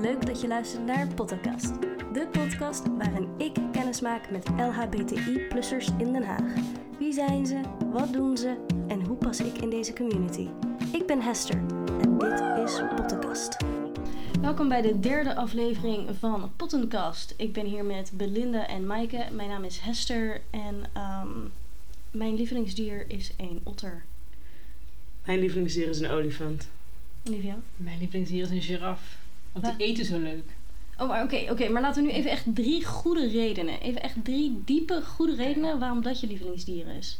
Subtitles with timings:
[0.00, 1.82] Leuk dat je luistert naar Podcast.
[2.12, 6.54] De podcast waarin ik kennis maak met LHBTI-plussers in Den Haag.
[6.98, 7.60] Wie zijn ze?
[7.92, 8.64] Wat doen ze?
[8.88, 10.48] En hoe pas ik in deze community?
[10.92, 11.56] Ik ben Hester
[12.00, 13.56] en dit is Podcast.
[14.40, 17.34] Welkom bij de derde aflevering van Pottencast.
[17.36, 19.26] Ik ben hier met Belinda en Maaike.
[19.32, 21.28] Mijn naam is Hester en ehm,
[22.10, 24.04] mijn lievelingsdier is een otter.
[25.24, 26.68] Mijn lievelingsdier is een olifant.
[27.22, 27.56] Livia?
[27.76, 29.22] Mijn lievelingsdier is een giraf.
[29.54, 30.44] Want die eten zo leuk.
[30.98, 31.68] Oh, maar oké, oké.
[31.68, 33.80] maar laten we nu even echt drie goede redenen.
[33.80, 37.18] Even echt drie diepe goede redenen waarom dat je lievelingsdier is.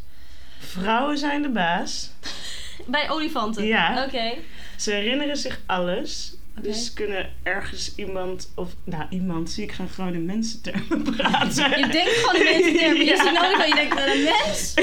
[0.58, 2.10] Vrouwen zijn de baas.
[2.86, 3.64] Bij olifanten?
[3.66, 4.04] Ja.
[4.06, 4.32] Oké.
[4.76, 6.34] Ze herinneren zich alles.
[6.60, 11.78] Dus ze kunnen ergens iemand, of nou iemand, zie ik gaan gewoon in mensentermen praten.
[11.78, 12.96] Je denkt gewoon in mensen termen.
[12.96, 13.16] Je Ja.
[13.16, 14.74] ziet een olifant, je denkt aan een mens.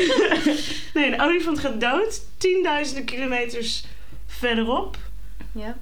[0.93, 3.83] Nee, een olifant gaat dood, tienduizenden kilometers
[4.25, 4.97] verderop.
[5.51, 5.77] Ja.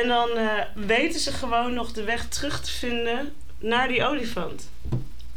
[0.00, 4.70] En dan eh, weten ze gewoon nog de weg terug te vinden naar die olifant.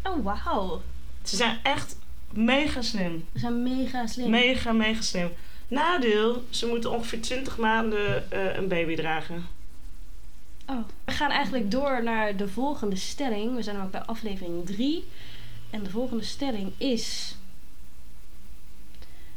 [0.04, 0.82] Oh, wauw.
[1.24, 1.98] Ze zijn echt
[2.30, 3.26] mega slim.
[3.32, 4.30] We zijn mega slim.
[4.30, 5.32] Mega, mega slim.
[5.68, 9.46] Nadeel, ze moeten ongeveer 20 maanden eh, een baby dragen.
[10.66, 10.80] Oh.
[11.06, 13.56] We gaan eigenlijk door naar de volgende stelling.
[13.56, 15.08] We zijn ook bij aflevering 3.
[15.70, 17.36] En de volgende stelling is...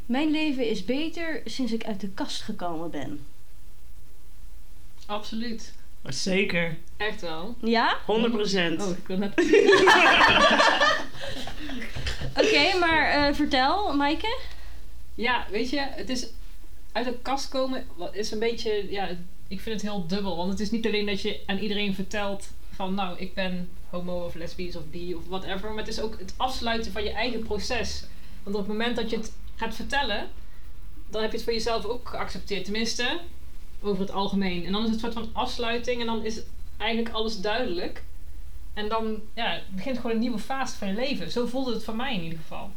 [0.05, 3.25] Mijn leven is beter sinds ik uit de kast gekomen ben.
[5.11, 5.73] Absoluut.
[6.03, 6.77] Zeker.
[6.97, 7.55] Echt wel.
[7.61, 7.97] Ja?
[8.05, 8.81] 100 procent.
[8.81, 9.33] Oh, ik wil net...
[12.41, 14.37] Oké, maar eh, vertel, Maaike.
[15.15, 16.27] Ja, weet je, het is
[16.91, 19.09] uit de kast komen wat is een beetje, ja,
[19.47, 20.37] ik vind het heel dubbel.
[20.37, 24.25] Want het is niet alleen dat je aan iedereen vertelt van, nou, ik ben homo
[24.25, 25.69] of lesbisch of bi of whatever.
[25.69, 28.03] Maar het is ook het afsluiten van je eigen proces.
[28.43, 30.29] Want op het moment dat je het gaat vertellen,
[31.09, 32.63] dan heb je het voor jezelf ook geaccepteerd.
[32.63, 33.19] Tenminste,
[33.81, 34.65] over het algemeen.
[34.65, 36.41] En dan is het een soort van afsluiting en dan is
[36.77, 38.03] eigenlijk alles duidelijk.
[38.73, 41.31] En dan ja, begint gewoon een nieuwe fase van je leven.
[41.31, 42.69] Zo voelde het voor mij in ieder geval.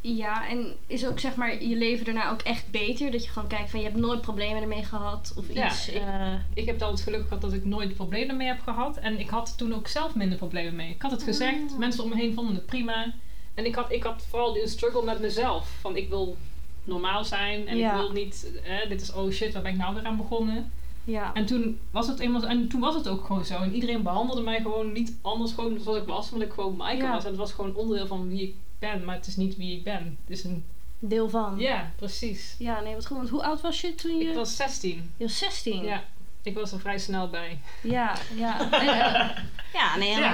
[0.00, 3.10] Ja, en is ook zeg maar je leven daarna ook echt beter?
[3.10, 5.88] Dat je gewoon kijkt van je hebt nooit problemen ermee gehad of Ja, iets.
[5.88, 8.96] ik- eh, ik heb dan het geluk gehad dat ik nooit problemen mee heb gehad.
[8.96, 10.90] En ik had toen ook zelf minder problemen mee.
[10.90, 11.78] Ik had het gezegd, Ah.
[11.78, 13.12] mensen om me heen vonden het prima.
[13.54, 15.68] En ik had, ik had vooral een struggle met mezelf.
[15.80, 16.36] Van ik wil
[16.84, 17.90] normaal zijn en Ja.
[17.92, 20.72] ik wil niet, eh, dit is oh shit, waar ben ik nou weer aan begonnen?
[21.04, 21.34] ja.
[21.34, 23.54] En toen was het eenmaal, en toen was het ook gewoon zo.
[23.56, 27.10] En iedereen behandelde mij gewoon niet anders gewoon zoals ik was, omdat ik gewoon Ja.
[27.12, 27.22] was.
[27.24, 29.84] En het was gewoon onderdeel van wie ik ben, maar het is niet wie ik
[29.84, 30.18] ben.
[30.26, 30.64] Het is een,
[31.04, 31.54] Deel van.
[31.58, 32.54] ja, precies.
[32.58, 33.16] Ja, nee, wat goed.
[33.16, 34.24] Want hoe oud was je toen je...
[34.28, 35.10] Ik was 16.
[35.16, 35.82] Je was 16.
[35.84, 36.04] Ja,
[36.42, 37.60] ik was er vrij snel bij.
[37.82, 38.70] Ja, ja.
[38.70, 38.84] En,
[39.78, 40.30] ja, nee, Ja.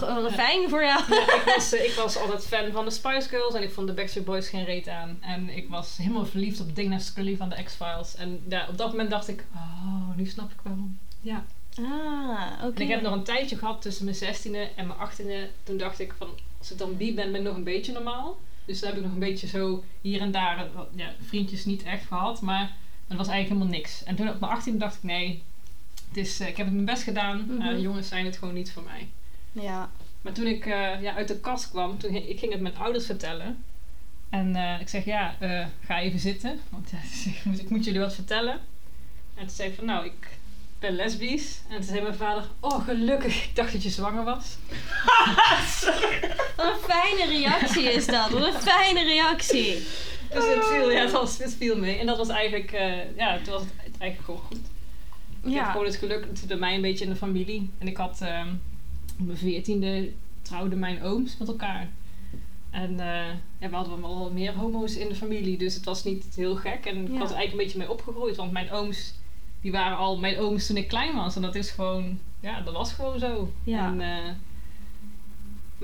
[0.00, 1.02] maar, fijn voor jou.
[1.14, 3.86] Ja, ik, was, eh, ik was altijd fan van de Spice Girls en ik vond
[3.86, 5.18] de Backstreet Boys geen reet aan.
[5.20, 8.16] En ik was helemaal verliefd op Dana Scully van de X-Files.
[8.16, 10.98] En ja, op dat moment dacht ik, oh, nu snap ik waarom.
[11.20, 11.44] Ja.
[11.78, 12.74] Ah, oké.
[12.74, 15.50] En ik heb nog een tijdje gehad tussen mijn 16e en mijn 18e.
[15.62, 16.28] Toen dacht ik van,
[16.58, 18.36] als ik dan bi ben, ben ik nog een beetje normaal.
[18.64, 21.82] Dus dan heb ik nog een beetje zo hier en daar, eh, ja, vriendjes niet
[21.82, 22.40] echt gehad.
[22.40, 22.72] Maar
[23.16, 24.04] het was eigenlijk helemaal niks.
[24.04, 25.42] En toen op mijn 18e dacht ik, nee,
[26.08, 27.44] het is, eh, ik heb het mijn best gedaan.
[27.48, 27.60] Mhm.
[27.60, 29.08] Eh, jongens zijn het gewoon niet voor mij.
[29.52, 29.90] Ja.
[30.22, 32.76] Maar toen ik eh, ja, uit de kast kwam, toen ging, ik ging het mijn
[32.76, 33.64] ouders vertellen.
[34.30, 35.36] En ik zeg, ja,
[35.86, 36.60] ga even zitten.
[36.68, 36.98] Want ja,
[37.30, 38.52] ik, moet, ik moet jullie wat vertellen.
[39.34, 40.28] En toen zei ik van, nou, ik
[40.78, 41.60] ben lesbisch.
[41.68, 44.56] En toen zei mijn vader, oh gelukkig, ik dacht dat je zwanger was.
[46.56, 48.30] Wat een fijne reactie is dat.
[48.30, 49.86] Wat een fijne reactie.
[50.34, 51.98] Dus het viel, ja, het, was, het viel mee.
[51.98, 54.60] En dat was eigenlijk, eh, ja, toen was het eigenlijk gewoon goed.
[55.42, 57.70] Ik heb gewoon het geluk, het bij mij een beetje in de familie.
[57.78, 58.48] En ik had ehm,
[59.20, 60.10] op mijn veertiende
[60.42, 61.88] trouwden mijn ooms met elkaar.
[62.70, 63.26] En eh,
[63.58, 66.84] ja, we hadden wel meer homo's in de familie, dus het was niet heel gek.
[66.86, 67.18] En ik Ja.
[67.18, 69.14] was er eigenlijk een beetje mee opgegroeid, want mijn ooms,
[69.60, 71.36] die waren al mijn ooms toen ik klein was.
[71.36, 73.52] En dat is gewoon, ja, dat was gewoon zo.
[73.64, 73.86] Ja.
[73.86, 74.30] En, eh,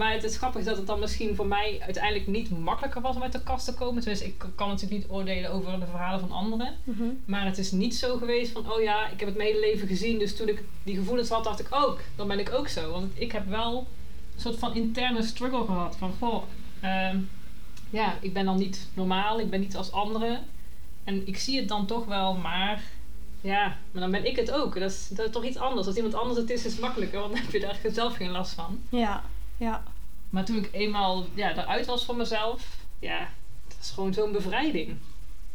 [0.01, 3.23] maar het is grappig dat het dan misschien voor mij uiteindelijk niet makkelijker was om
[3.23, 4.01] uit de kast te komen.
[4.01, 6.75] Tenminste, ik kan natuurlijk niet oordelen over de verhalen van anderen.
[6.85, 7.05] Mhm.
[7.25, 9.89] Maar het is niet zo geweest van, oh ja, ik heb het mijn hele leven
[9.89, 10.19] gezien.
[10.19, 12.91] Dus toen ik die gevoelens had, dacht ik ook, dan ben ik ook zo.
[12.91, 13.87] Want ik heb wel
[14.35, 15.97] een soort van interne struggle gehad.
[15.97, 16.43] Van, goh,
[16.81, 17.19] ehm,
[17.91, 19.41] ja, ik ben dan niet normaal.
[19.41, 20.45] Ik ben niet als anderen.
[21.05, 22.83] En ik zie het dan toch wel, maar
[23.41, 24.81] ja, maar dan ben ik het ook.
[24.81, 25.87] Dat is, dat is toch iets anders.
[25.87, 27.21] Als iemand anders het is, is het makkelijker.
[27.21, 28.81] Want dan heb je daar zelf geen last van.
[28.89, 29.23] Ja.
[29.61, 29.83] Ja.
[30.31, 32.67] Maar toen ik eenmaal ja, eruit was voor mezelf,
[32.99, 33.19] ja,
[33.69, 34.97] dat is gewoon zo'n bevrijding.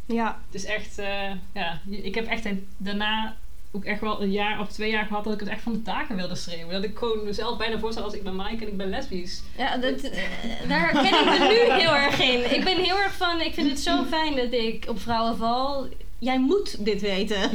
[0.06, 0.40] Ja.
[0.46, 3.36] Het is echt, eh, ja, ik heb echt een, daarna
[3.72, 5.82] ook echt wel een jaar of twee jaar gehad dat ik het echt van de
[5.82, 6.74] daken wilde schreeuwen.
[6.74, 9.42] Dat ik gewoon mezelf bijna voorstel als ik ben Mike en ik ben lesbisch.
[9.58, 10.22] Ja, dat, eh,
[10.68, 12.56] daar herken ik me nu heel erg in.
[12.56, 15.88] Ik ben heel erg van, ik vind het zo fijn dat ik op vrouwen val.
[16.20, 17.42] Jij moet dit weten.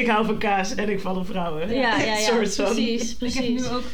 [0.00, 1.74] ik hou van kaas en ik val op vrouwen.
[1.74, 2.16] Ja, ja, ja.
[2.16, 2.64] Soort van.
[2.64, 3.40] Precies, Ik precies.
[3.40, 3.84] heb nu ook.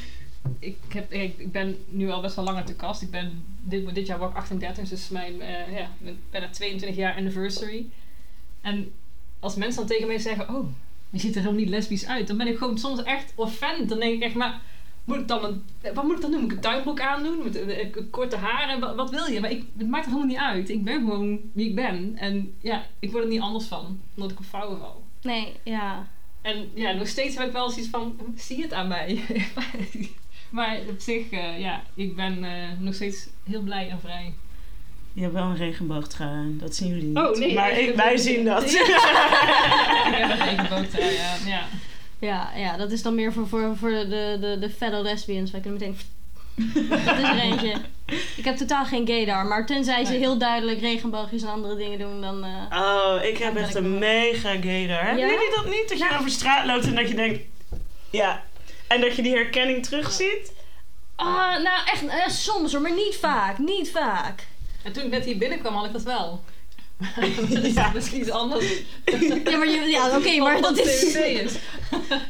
[0.59, 3.03] Ik, heb, ik, ik ben nu al best wel lang uit de kast.
[3.03, 6.99] Ik ben dit, dit jaar word ik 38, dus mijn eh, ja, mijn bijna 22
[6.99, 7.87] jaar anniversary.
[8.61, 8.93] En
[9.41, 10.69] als mensen dan tegen mij zeggen: Oh,
[11.11, 13.89] je ziet er helemaal niet lesbisch uit, dan ben ik gewoon soms echt offended.
[13.89, 14.61] Dan denk ik echt, maar
[15.05, 15.65] moet ik dan een,
[15.95, 16.41] wat moet ik dan doen?
[16.41, 17.43] Moet ik een tuinbroek aandoen?
[17.45, 18.81] Met eh, eh, korte haren?
[18.81, 19.41] Wat, wat wil je?
[19.41, 20.69] Maar ik, het maakt er helemaal niet uit.
[20.69, 22.17] Ik ben gewoon wie ik ben.
[22.17, 25.03] En ja, ik word er niet anders van, omdat ik op vrouwen val.
[25.23, 26.09] Nee, ja.
[26.41, 29.25] En ja, nog steeds heb ik wel zoiets van, zie het aan mij.
[30.51, 34.35] maar op zich, eh, ja, ik ben eh, nog steeds heel blij en vrij.
[35.13, 37.17] Je hebt wel een regenboogtrui aan, dat zien jullie niet.
[37.19, 38.63] Oh, nee, maar ik- wij zien dat.
[38.73, 38.77] ik
[40.11, 41.35] heb een regenboogtrui, ja.
[41.47, 41.63] ja.
[42.21, 45.51] Ja, ja, dat is dan meer voor, voor, voor de, de, de fellow lesbians.
[45.51, 45.97] Wij kunnen meteen...
[47.07, 47.75] dat is er eentje.
[48.37, 52.21] Ik heb totaal geen gaydar, maar tenzij ze heel duidelijk regenboogjes en andere dingen doen,
[52.21, 52.45] dan...
[52.45, 55.05] eh, Oh, ik heb echt ik een mega gaydar.
[55.05, 55.33] Hebben Ja?
[55.33, 55.85] jullie dat niet?
[55.89, 57.41] Dat je over straat loopt en dat je denkt...
[58.11, 58.43] Ja.
[58.89, 60.53] En dat je die herkenning terugziet?
[61.17, 63.59] Ah, nou echt, eh, soms hoor, maar niet vaak.
[63.59, 64.47] Niet vaak.
[64.83, 66.45] En toen ik net hier binnenkwam, had ik dat wel.
[67.51, 67.91] dat is Ja.
[67.95, 68.67] misschien iets anders.
[69.45, 71.13] Ja, maar ja, oké, maar Wat dat is,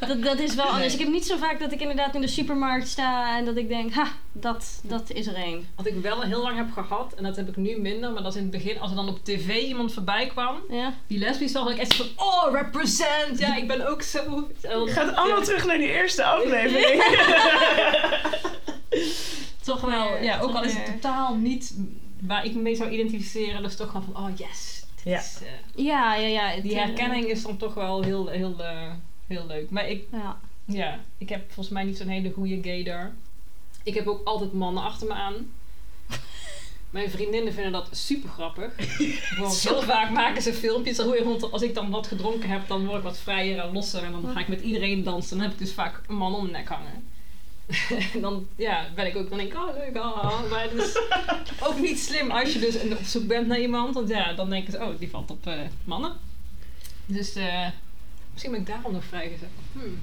[0.08, 0.84] dat, dat is wel anders.
[0.86, 0.92] Nee.
[0.92, 3.68] Ik heb niet zo vaak dat ik inderdaad in de supermarkt sta en dat ik
[3.68, 5.68] denk, ha, dat, dat is er één.
[5.76, 8.32] Wat ik wel heel lang heb gehad, en dat heb ik nu minder, maar dat
[8.32, 10.94] is in het begin, als er dan op tv iemand voorbij kwam, Ja?
[11.06, 14.48] die lesbisch zag, had ik echt van, oh, represent, ja, ik ben ook zo.
[14.62, 17.02] Je gaat allemaal terug naar die eerste aflevering.
[19.64, 21.74] Toch wel, ja, ook al is het totaal niet
[22.20, 24.84] waar ik me mee zou identificeren, dus toch gewoon van, oh yes.
[25.04, 25.18] Ja.
[25.18, 26.48] is, eh, Ja, ja, ja.
[26.48, 28.90] het, die eh, herkenning is dan toch wel heel, heel, eh,
[29.26, 29.70] heel leuk.
[29.70, 30.40] Maar ik, Ja.
[30.64, 33.12] ja, ik heb volgens mij niet zo'n hele goede gaydar.
[33.82, 35.34] Ik heb ook altijd mannen achter me aan.
[36.90, 38.72] Mijn vriendinnen vinden dat super grappig.
[38.78, 40.98] Gewoon heel vaak maken ze filmpjes.
[40.98, 44.02] Hoe- want Als ik dan wat gedronken heb, dan word ik wat vrijer en losser.
[44.02, 45.36] En dan ga ik met iedereen dansen.
[45.36, 47.08] Dan heb ik dus vaak een man om mijn nek hangen.
[48.14, 50.50] en dan ja, ben ik ook, dan denk ik, oh leuk, ah.
[50.50, 50.98] Maar het is
[51.66, 53.94] ook niet slim als je dus op zoek bent naar iemand.
[53.94, 56.12] Want ja, dan denken ze, oh, die valt op eh, mannen.
[57.06, 57.66] Dus eh,
[58.32, 59.48] misschien ben ik daarom nog vrijgezet.
[59.72, 60.00] Hmm.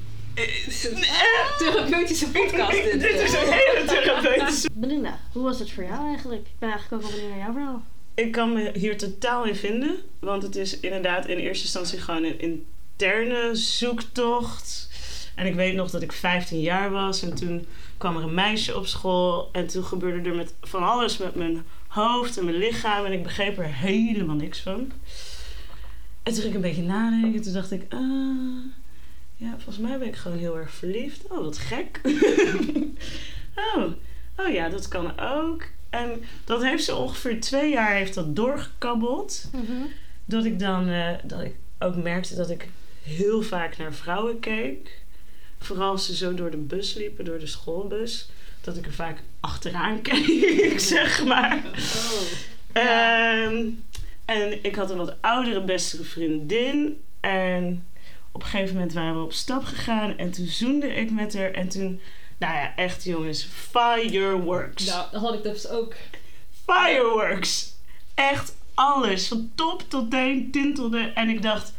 [1.57, 3.01] Therapeutische podcast dit.
[3.01, 4.69] Dit is een hele therapeutische...
[4.73, 6.41] Belinda, hoe was het voor jou eigenlijk?
[6.41, 7.83] Ik ben eigenlijk ook wel benieuwd naar jouw verhaal.
[8.13, 9.97] Ik kan me hier totaal in vinden.
[10.19, 14.89] Want het is inderdaad in eerste instantie gewoon een interne zoektocht.
[15.35, 17.21] En ik weet nog dat ik 15 jaar was.
[17.21, 17.65] En toen
[17.97, 19.49] kwam er een meisje op school.
[19.51, 23.05] En toen gebeurde er met van alles met mijn hoofd en mijn lichaam.
[23.05, 24.91] En ik begreep er helemaal niks van.
[26.23, 27.41] En toen ging ik een beetje nadenken.
[27.41, 27.85] Toen dacht ik...
[27.89, 28.65] ah,
[29.35, 31.27] ja, volgens mij ben ik gewoon heel erg verliefd.
[31.27, 32.01] Oh, wat gek.
[33.75, 33.83] oh,
[34.37, 35.63] oh ja, dat kan ook.
[35.89, 39.49] En dat heeft ze ongeveer twee jaar heeft dat doorgekabbeld.
[40.25, 42.69] Dat ik dan eh, dat ik ook merkte dat ik
[43.03, 45.03] heel vaak naar vrouwen keek.
[45.65, 48.29] Vooral als ze zo door de bus liepen, door de schoolbus.
[48.61, 51.63] Dat ik er vaak achteraan keek, zeg maar.
[51.75, 52.81] Oh.
[52.83, 53.65] Ehm,
[54.25, 57.01] en ik had een wat oudere, bestere vriendin.
[57.19, 57.87] En
[58.31, 60.17] op een gegeven moment waren we op stap gegaan.
[60.17, 61.51] En toen zoende ik met haar.
[61.51, 61.99] En toen,
[62.37, 64.85] nou ja, echt jongens, fireworks.
[64.85, 65.95] Nou, dat had ik dus ook.
[66.65, 67.73] Fireworks.
[68.13, 69.27] Echt alles.
[69.27, 70.99] Van top tot teen tintelde.
[70.99, 71.73] En ik dacht,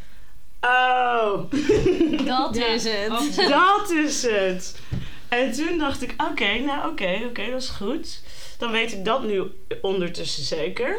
[0.66, 1.50] oh,
[2.26, 3.36] Dat Ja, is het.
[3.48, 4.80] dat is het.
[5.28, 8.22] En toen dacht ik, oké, nou oké, oké, dat is goed.
[8.58, 9.42] Dan weet ik dat nu
[9.82, 10.98] ondertussen zeker.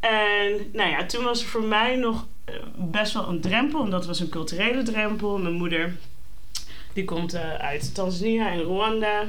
[0.00, 3.80] En nou ja, toen was er voor mij nog eh, best wel een drempel.
[3.80, 5.38] Omdat het was een culturele drempel.
[5.38, 5.96] Mijn moeder,
[6.92, 9.26] die komt eh, uit Tanzania en Rwanda.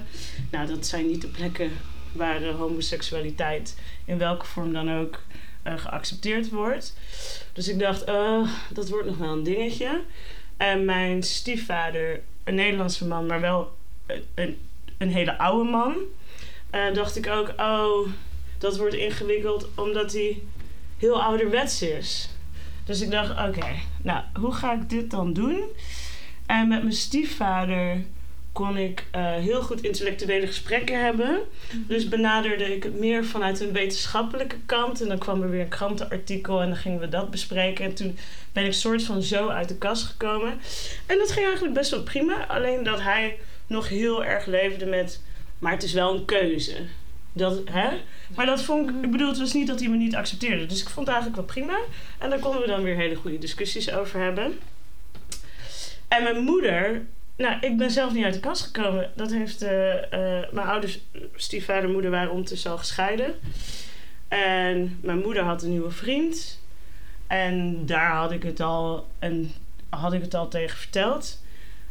[0.52, 1.72] Nou, dat zijn niet de plekken
[2.12, 5.20] waar eh, homoseksualiteit in welke vorm dan ook
[5.76, 6.98] geaccepteerd wordt.
[7.54, 10.02] Dus ik dacht, eh, dat wordt nog wel een dingetje.
[10.58, 14.58] En mijn stiefvader, een Nederlandse man, maar wel een, een,
[14.98, 15.96] een hele oude man.
[16.70, 18.08] eh, dacht ik ook, oh,
[18.58, 20.42] dat wordt ingewikkeld omdat hij
[20.98, 22.30] heel ouderwets is.
[22.86, 23.68] Dus ik dacht, oké,
[24.02, 25.64] nou, hoe ga ik dit dan doen?
[26.46, 28.06] En met mijn stiefvader
[28.56, 31.40] kon ik eh, heel goed intellectuele gesprekken hebben.
[31.72, 35.02] Dus benaderde ik het meer vanuit een wetenschappelijke kant.
[35.02, 37.86] En dan kwam er weer een krantenartikel en dan gingen we dat bespreken.
[37.86, 38.18] En toen
[38.54, 40.60] ben ik soort van zo uit de kast gekomen.
[41.06, 42.46] En dat ging eigenlijk best wel prima.
[42.48, 45.22] Alleen dat hij nog heel erg leefde met...
[45.60, 46.76] Maar het is wel een keuze.
[47.34, 47.90] Dat, hè?
[48.36, 48.96] Maar dat vond ik...
[49.02, 50.66] Ik bedoel, het was niet dat hij me niet accepteerde.
[50.66, 51.80] Dus ik vond het eigenlijk wel prima.
[52.20, 54.60] En daar konden we dan weer hele goede discussies over hebben.
[56.08, 57.06] En mijn moeder...
[57.38, 59.12] Nou, ik ben zelf niet uit de kast gekomen.
[59.16, 59.62] Dat heeft...
[59.62, 61.00] eh, eh, mijn ouders,
[61.36, 63.36] stiefvader en moeder waren ondertussen al gescheiden.
[64.28, 66.60] En mijn moeder had een nieuwe vriend.
[67.28, 69.54] En daar had ik het al een
[69.90, 71.42] had ik het al tegen verteld.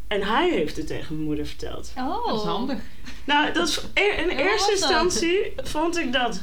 [0.09, 1.93] En hij heeft het tegen mijn moeder verteld.
[1.97, 2.27] Oh.
[2.27, 2.79] Dat is handig.
[3.25, 6.43] Nou, dat is, in Hoe eerste instantie vond ik dat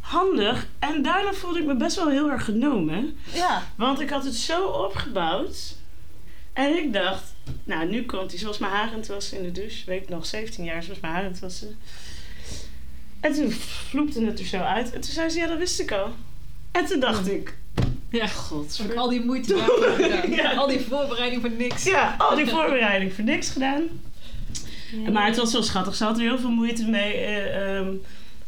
[0.00, 0.66] handig.
[0.78, 3.18] En daarna voelde ik me best wel heel erg genomen.
[3.32, 3.62] Ja.
[3.76, 5.76] Want ik had het zo opgebouwd.
[6.52, 7.22] En ik dacht,
[7.64, 9.84] nou nu komt hij zoals mijn haar aan het wassen in de douche.
[9.86, 11.78] Weet ik nog, 17 jaar zoals mijn haar aan het wassen.
[13.20, 14.92] En toen vloepte het er zo uit.
[14.92, 16.10] En toen zei ze, ja dat wist ik al.
[16.72, 17.54] En toen dacht ik,
[18.10, 18.26] Ja.
[18.26, 18.80] god.
[18.96, 20.30] Al die moeite daarvoor gedaan.
[20.42, 20.52] Ja.
[20.54, 21.84] Al die voorbereiding voor niks.
[21.84, 23.82] Ja, al die voorbereiding voor niks gedaan.
[25.12, 25.94] Maar het was wel schattig.
[25.94, 27.12] Ze had er heel veel moeite mee.
[27.14, 27.88] eh, ehm,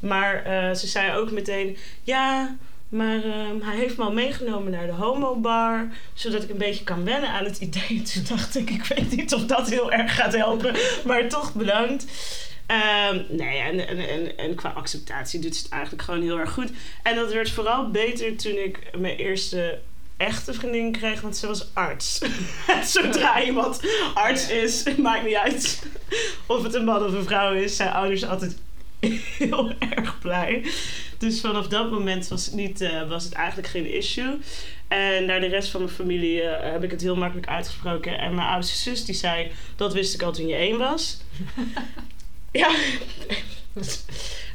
[0.01, 1.77] maar eh, ze zei ook meteen...
[2.03, 2.57] Ja,
[2.93, 5.89] maar ehm, hij heeft me al meegenomen naar de homobar.
[6.15, 8.03] Zodat ik een beetje kan wennen aan het idee.
[8.13, 10.75] Toen dacht ik, ik weet niet of dat heel erg gaat helpen.
[11.05, 12.07] Maar toch bedankt.
[12.67, 16.53] Ehm, nee, en, en, en, en qua acceptatie doet ze het eigenlijk gewoon heel erg
[16.53, 16.71] goed.
[17.03, 19.81] En dat werd vooral beter toen ik mijn eerste
[20.17, 22.21] echte vriendin kreeg, want ze was arts.
[22.93, 23.81] Zodra iemand
[24.15, 25.83] arts is, maakt niet uit
[26.47, 28.57] of het een man of een vrouw is, zijn ouders altijd
[29.39, 30.65] heel erg blij.
[31.23, 34.39] Dus vanaf dat moment was het, niet, eh, was het eigenlijk geen issue.
[34.89, 38.19] En naar de rest van mijn familie eh, heb ik het heel makkelijk uitgesproken.
[38.19, 41.21] En mijn oudste zus die zei, dat wist ik al toen je één was.
[42.63, 42.75] ja.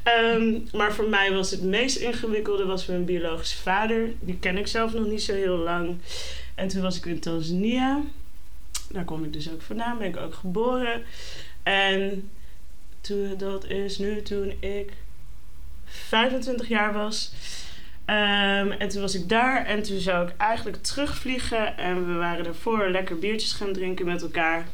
[0.04, 4.14] Ehm, maar voor mij was het meest ingewikkelde was mijn biologische vader.
[4.20, 5.98] Die ken ik zelf nog niet zo heel lang.
[6.56, 8.02] En toen was ik in Tanzania.
[8.90, 9.98] Daar kom ik dus ook vandaan.
[9.98, 11.04] Ben ik ook geboren.
[11.64, 12.30] En
[13.02, 14.92] toen, dat is nu toen ik
[15.88, 17.32] 25 jaar was.
[18.06, 21.78] Ehm, en toen was ik daar en toen zou ik eigenlijk terugvliegen.
[21.78, 24.68] En we waren daarvoor lekker biertjes gaan drinken met elkaar.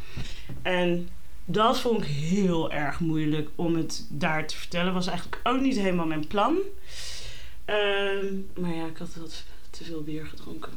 [0.62, 1.10] En
[1.46, 4.93] dat vond ik heel erg moeilijk om het daar te vertellen.
[4.93, 6.58] Was eigenlijk ook niet helemaal mijn plan.
[7.65, 8.25] Ehm,
[8.60, 10.72] maar ja, ik had wat te veel bier gedronken.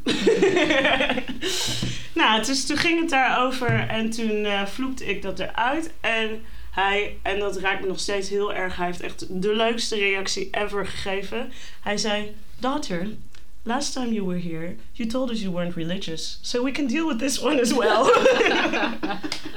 [2.21, 5.93] nou, dus toen ging het daarover en toen eh vloekte ik dat eruit.
[6.01, 6.45] En
[6.77, 10.49] hij, en dat raakt me nog steeds heel erg, hij heeft echt de leukste reactie
[10.51, 11.53] ever gegeven.
[11.83, 13.09] Hij zei, daughter,
[13.63, 16.39] last time you were here, you told us you weren't religious.
[16.43, 18.03] So we can deal with this one as well.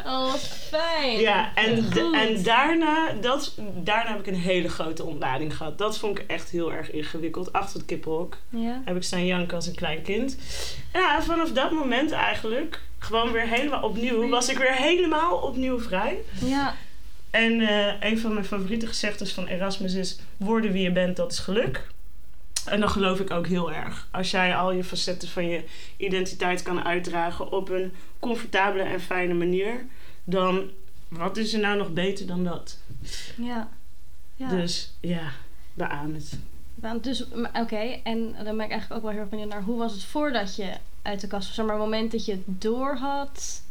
[0.05, 0.33] Oh,
[0.69, 1.19] fijn.
[1.19, 5.77] Ja, en, en daarna, dat, daarna heb ik een hele grote ontlading gehad.
[5.77, 7.53] Dat vond ik echt heel erg ingewikkeld.
[7.53, 8.81] Achter het kippenhok Ja.
[8.85, 10.37] heb ik staan janken als een klein kind.
[10.93, 16.17] Ja, vanaf dat moment eigenlijk, gewoon weer helemaal opnieuw, was ik weer helemaal opnieuw vrij.
[16.45, 16.75] Ja.
[17.29, 21.31] En eh, een van mijn favoriete gezegdes van Erasmus is: worden wie je bent, dat
[21.31, 21.87] is geluk.
[22.65, 24.07] En dat geloof ik ook heel erg.
[24.11, 25.63] Als jij al je facetten van je
[25.97, 29.85] identiteit kan uitdragen op een comfortabele en fijne manier,
[30.23, 30.69] dan
[31.07, 32.77] wat is er nou nog beter dan dat?
[33.37, 33.69] Ja.
[34.35, 34.49] ja.
[34.49, 35.31] Dus ja,
[35.73, 36.39] beaam het.
[36.75, 39.77] Want Dus, oké, en dan ben ik eigenlijk ook wel heel erg benieuwd naar hoe
[39.77, 41.57] was het voordat je uit de kast was?
[41.57, 43.61] Maar, het moment dat je het door had,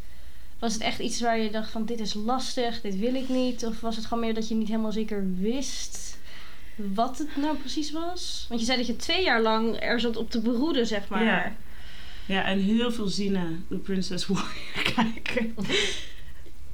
[0.58, 3.66] was het echt iets waar je dacht van dit is lastig, dit wil ik niet?
[3.66, 6.18] Of was het gewoon meer dat je niet helemaal zeker wist
[6.78, 8.46] wat het nou precies was?
[8.48, 11.24] Want je zei dat je twee jaar lang er zat op te beroeden, zeg maar.
[11.24, 11.56] Ja.
[12.26, 15.54] Ja, en heel veel Zina, de Princess Warrior, kijken.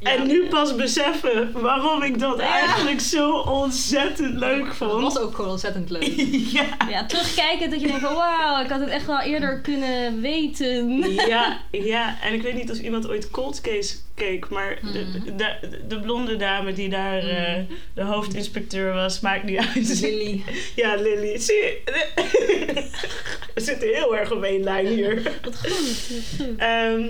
[0.04, 2.52] En nu pas beseffen waarom ik dat Ja.
[2.60, 5.02] eigenlijk zo ontzettend leuk Dat vond.
[5.02, 6.02] was ook gewoon ontzettend leuk.
[6.58, 6.66] ja.
[6.90, 10.98] Ja, terugkijken dat je denkt van wauw, ik had het echt wel eerder kunnen weten.
[11.26, 15.36] ja, ja, en ik weet niet of iemand ooit Cold Case keek, maar de, Mhm.
[15.36, 17.54] de, de blonde dame die daar eh,
[17.94, 20.00] de hoofdinspecteur was, maakt niet uit.
[20.00, 20.42] Lily.
[20.76, 21.38] Ja, Lily.
[21.38, 21.80] Zie je?
[23.54, 25.22] We zitten heel erg op één lijn hier.
[25.42, 25.70] Wat goed,
[26.08, 26.58] wat goed.
[26.58, 27.04] Ehm,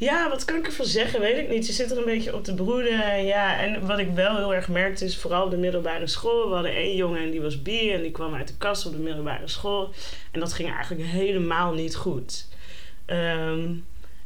[0.00, 1.20] ja, wat kan ik ervan zeggen?
[1.20, 1.66] Weet ik niet.
[1.66, 3.24] Je zit er een beetje op te broeden.
[3.24, 6.48] Ja, en wat ik wel heel erg merkte is vooral op de middelbare school.
[6.48, 8.92] We hadden één jongen en die was bi en die kwam uit de kast op
[8.92, 9.90] de middelbare school.
[10.30, 12.48] En dat ging eigenlijk helemaal niet goed.
[13.06, 13.74] Ehm,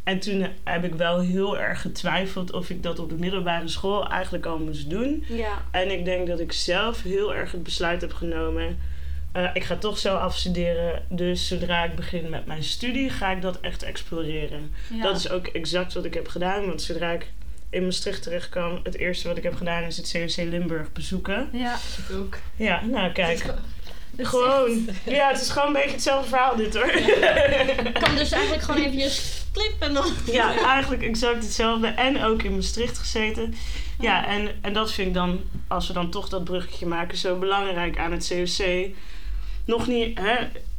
[0.05, 4.09] en toen heb ik wel heel erg getwijfeld of ik dat op de middelbare school
[4.09, 5.25] eigenlijk al moest doen.
[5.29, 5.63] Ja.
[5.71, 8.79] En ik denk dat ik zelf heel erg het besluit heb genomen.
[9.35, 11.03] Eh, ik ga toch zo afstuderen.
[11.09, 14.75] Dus zodra ik begin met mijn studie, ga ik dat echt exploreren.
[14.95, 15.03] ja.
[15.03, 16.67] Dat is ook exact wat ik heb gedaan.
[16.67, 17.27] Want zodra ik
[17.71, 21.49] in Maastricht terecht kwam, het eerste wat ik heb gedaan is het COC Limburg bezoeken.
[21.53, 21.75] Ja.
[22.09, 22.37] Ik ook.
[22.57, 23.45] Ja, nou kijk.
[24.19, 24.89] Gewoon.
[25.05, 26.85] Ja, het is gewoon een beetje hetzelfde verhaal dit hoor.
[26.85, 30.07] echt- kan dus eigenlijk gewoon eventjes klippen dan.
[30.33, 31.87] Ja, eigenlijk exact hetzelfde.
[31.87, 33.55] En ook in Maastricht gezeten.
[34.01, 37.39] Ja, en, en dat vind ik dan, als we dan toch dat bruggetje maken, zo
[37.39, 38.89] belangrijk aan het COC.
[39.65, 40.37] Nog niet, hè,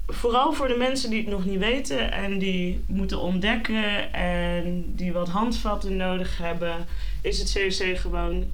[0.07, 5.13] vooral voor de mensen die het nog niet weten en die moeten ontdekken en die
[5.13, 6.85] wat handvatten nodig hebben,
[7.21, 8.45] is het COC gewoon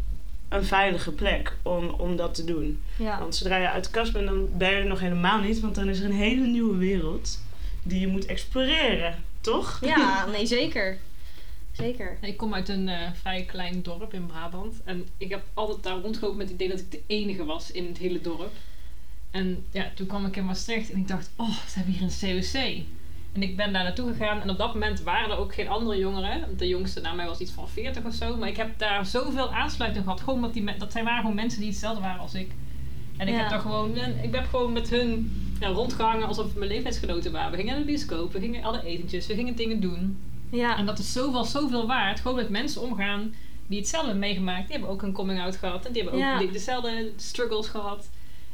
[0.49, 2.81] een veilige plek om, om dat te doen.
[2.97, 3.19] Ja.
[3.19, 5.75] Want zodra je uit de kast bent, dan ben je er nog helemaal niet, want
[5.75, 7.39] dan is er een hele nieuwe wereld
[7.83, 9.23] die je moet exploreren.
[9.41, 9.79] Toch?
[9.81, 10.97] Ja, nee, zeker.
[11.71, 12.17] Zeker.
[12.21, 14.75] Ik kom uit een eh, vrij klein dorp in Brabant.
[14.83, 17.87] En ik heb altijd daar rondgelopen met het idee dat ik de enige was in
[17.87, 18.51] het hele dorp.
[19.31, 22.41] En ja, toen kwam ik in Maastricht en ik dacht, oh, ze hebben hier een
[22.41, 22.83] COC.
[23.33, 25.97] En ik ben daar naartoe gegaan en op dat moment waren er ook geen andere
[25.97, 26.57] jongeren.
[26.57, 28.37] De jongste na mij was iets van 40 of zo.
[28.37, 30.19] Maar ik heb daar zoveel aansluiting gehad.
[30.19, 32.51] Gewoon omdat die dat zijn waren gewoon mensen die hetzelfde waren als ik.
[33.17, 33.39] En ik Ja.
[33.39, 37.51] heb daar gewoon, ik heb gewoon met hun ja, rondgehangen alsof het mijn leeftijdsgenoten waren.
[37.51, 40.19] We gingen naar de bioscoop, we gingen alle etentjes, we gingen dingen doen.
[40.49, 40.77] Ja.
[40.77, 42.19] En dat is zoveel, zoveel waard.
[42.19, 43.33] Gewoon met mensen omgaan
[43.67, 44.63] die hetzelfde hebben meegemaakt.
[44.67, 45.85] Die hebben ook een coming out gehad.
[45.85, 46.51] En die hebben ook Ja.
[46.51, 48.09] dezelfde struggles gehad.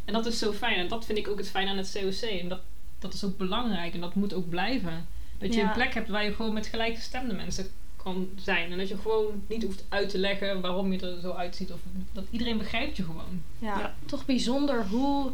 [0.08, 0.76] En dat is zo fijn.
[0.76, 2.30] En dat vind ik ook het fijn aan het COC.
[2.30, 2.60] En dat,
[3.00, 3.94] dat is ook belangrijk.
[3.94, 5.08] En dat moet ook blijven.
[5.38, 5.68] Dat je Ja.
[5.68, 8.72] een plek hebt waar je gewoon met gelijkgestemde mensen kan zijn.
[8.72, 11.72] En dat je gewoon niet hoeft uit te leggen waarom je er zo uitziet.
[11.72, 11.80] Of
[12.12, 13.42] dat iedereen begrijpt je gewoon.
[13.60, 13.96] Ja, Ja.
[14.06, 15.32] toch bijzonder hoe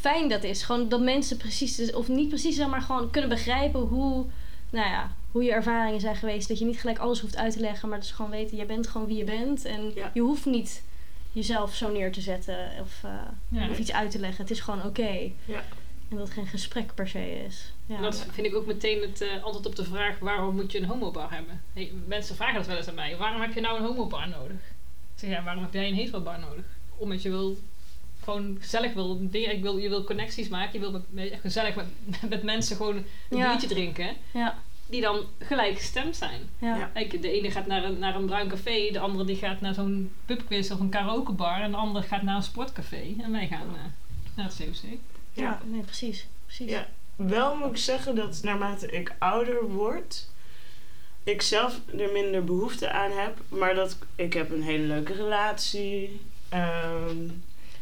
[0.00, 0.62] fijn dat is.
[0.62, 4.24] Gewoon dat mensen precies, of niet precies, zeg maar gewoon kunnen begrijpen hoe,
[4.70, 6.48] nou ja, hoe je ervaringen zijn geweest.
[6.48, 8.86] Dat je niet gelijk alles hoeft uit te leggen, maar dus gewoon weten, je bent
[8.86, 9.64] gewoon wie je bent.
[9.64, 10.10] En Ja.
[10.14, 10.82] je hoeft niet
[11.34, 13.10] jezelf zo neer te zetten of, eh,
[13.48, 13.68] Ja.
[13.70, 14.40] of iets uit te leggen.
[14.42, 15.30] Het is gewoon oké.
[15.44, 15.62] Ja.
[16.08, 17.72] En dat het geen gesprek per se is.
[17.86, 17.96] Ja.
[17.96, 20.78] En dat vind ik ook meteen het eh, antwoord op de vraag: waarom moet je
[20.78, 21.62] een homobar hebben?
[21.72, 23.16] Hey, mensen vragen dat wel eens aan mij.
[23.16, 24.56] Waarom heb je nou een homobar nodig?
[25.14, 26.64] Ik zeg ja, waarom heb jij een heterobar nodig?
[26.96, 27.56] Omdat je wil
[28.22, 29.52] gewoon gezellig wil dingen.
[29.52, 30.72] Ik wil, je wil connecties maken.
[30.72, 31.86] Je wil met, met- gezellig met,
[32.30, 33.48] met mensen gewoon een Ja.
[33.50, 34.16] biertje drinken.
[34.30, 36.40] Ja, Die dan gelijkgestemd zijn.
[36.58, 36.76] ja.
[36.76, 36.90] Ja.
[36.94, 38.88] Kijk, de ene gaat naar een, naar een bruin café.
[38.92, 41.60] De andere die gaat naar zo'n pubquiz of een karaokebar.
[41.60, 43.14] En de andere gaat naar een sportcafé.
[43.22, 43.80] En wij gaan eh,
[44.34, 44.90] naar het COC.
[45.32, 45.60] Ja, Ja.
[45.64, 46.26] nee, precies.
[46.44, 46.70] precies.
[46.70, 46.88] Ja.
[47.16, 50.28] Wel moet ik zeggen dat naarmate ik ouder word,
[51.24, 53.38] ik zelf er minder behoefte aan heb.
[53.48, 56.20] Maar dat ik heb een hele leuke relatie.
[56.48, 57.16] ehm,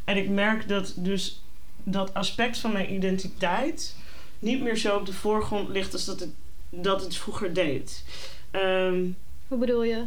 [0.05, 1.43] en ik merk dat dus
[1.85, 3.97] dat aspect van mijn identiteit
[4.39, 6.31] niet meer zo op de voorgrond ligt als dat het,
[6.75, 8.05] dat het vroeger deed.
[8.51, 9.05] Ehm,
[9.49, 10.05] Hoe bedoel je?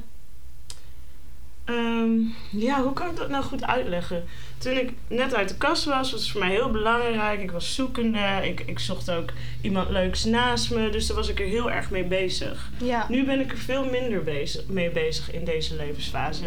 [1.66, 2.12] Ehm,
[2.52, 4.24] ja, hoe kan ik dat nou goed uitleggen?
[4.58, 7.42] Toen ik net uit de kast was, was het voor mij heel belangrijk.
[7.42, 8.40] Ik was zoekende.
[8.44, 9.30] Ik, ik zocht ook
[9.62, 10.90] iemand leuks naast me.
[10.90, 12.72] Dus daar was ik er heel erg mee bezig.
[12.78, 13.06] Ja.
[13.10, 16.46] Nu ben ik er veel minder bezig, mee bezig in deze levensfase.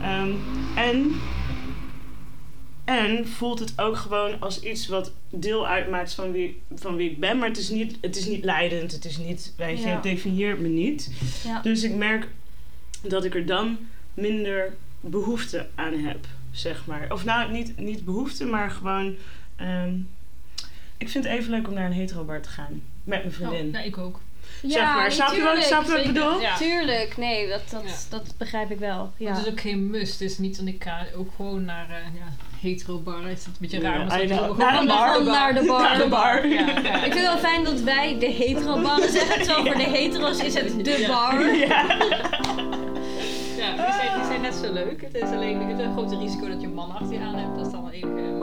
[0.00, 0.30] Ehm,
[0.76, 1.20] en,
[2.88, 7.20] en voelt het ook gewoon als iets wat deel uitmaakt van wie, van wie ik
[7.20, 7.38] ben.
[7.38, 8.92] Maar het is niet, het is niet leidend.
[8.92, 9.94] Het is niet, weet je, Ja.
[9.94, 11.10] het definieert me niet.
[11.44, 11.60] Ja.
[11.60, 12.28] Dus ik merk
[13.02, 13.78] dat ik er dan
[14.14, 17.12] minder behoefte aan heb, zeg maar.
[17.12, 19.16] Of nou, niet, niet behoefte, maar gewoon...
[19.56, 19.94] ehm,
[20.96, 22.82] ik vind het even leuk om naar een heterobar te gaan.
[23.04, 23.66] Met mijn vriendin.
[23.66, 24.20] Oh, ja, ik ook.
[24.62, 26.40] zeg maar, snap je, wat, snap je wat ik bedoel?
[26.40, 26.56] Ja.
[26.56, 27.94] Tuurlijk, nee, dat, dat, Ja.
[28.10, 29.12] dat begrijp ik wel.
[29.16, 29.34] Ja.
[29.34, 30.12] Het is ook geen must.
[30.20, 33.22] Het is niet dat ik ga ook gewoon naar eh ja, hetero bar.
[33.28, 34.06] Het is een beetje raar.
[34.06, 35.18] Maar zo- Naar een bar.
[35.18, 35.80] de Naar de bar.
[35.82, 36.46] Naar de bar.
[36.48, 36.94] Ja, ja.
[37.04, 39.42] Ik vind het wel fijn dat wij de hetero-barren zeggen.
[39.42, 41.54] Terwijl voor de hetero's is het de bar.
[41.56, 41.84] Ja.
[43.58, 45.00] Ja, die zijn, die zijn net zo leuk.
[45.02, 47.34] Het is alleen het is een grote risico dat je een man achter je aan
[47.34, 47.56] hebt.
[47.56, 48.36] Dat is dan het enige